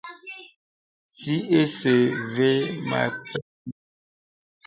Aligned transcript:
Sì 1.17 1.35
isɛ̂ 1.61 1.97
və 2.33 2.49
mə 2.89 2.99
pək 3.25 3.43
yɔŋ. 3.63 3.77